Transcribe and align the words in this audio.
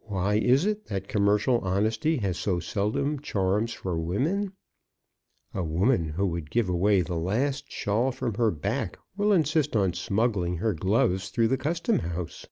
Why 0.00 0.34
is 0.38 0.66
it 0.66 0.86
that 0.86 1.06
commercial 1.06 1.60
honesty 1.60 2.16
has 2.16 2.36
so 2.36 2.58
seldom 2.58 3.20
charms 3.20 3.72
for 3.72 3.96
women? 3.96 4.54
A 5.54 5.62
woman 5.62 6.06
who 6.08 6.26
would 6.26 6.50
give 6.50 6.68
away 6.68 7.00
the 7.02 7.14
last 7.14 7.70
shawl 7.70 8.10
from 8.10 8.34
her 8.34 8.50
back 8.50 8.98
will 9.16 9.32
insist 9.32 9.76
on 9.76 9.92
smuggling 9.92 10.56
her 10.56 10.74
gloves 10.74 11.28
through 11.28 11.46
the 11.46 11.58
Custom 11.58 12.00
house! 12.00 12.48